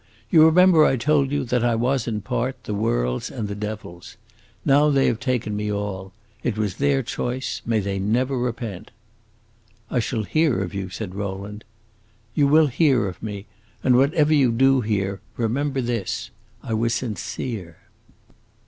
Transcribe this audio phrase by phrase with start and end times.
[0.31, 4.17] You remember I told you that I was, in part, the world's and the devil's.
[4.65, 6.11] Now they have taken me all.
[6.41, 8.89] It was their choice; may they never repent!"
[9.91, 11.63] "I shall hear of you," said Rowland.
[12.33, 13.45] "You will hear of me.
[13.83, 16.31] And whatever you do hear, remember this:
[16.63, 17.77] I was sincere!"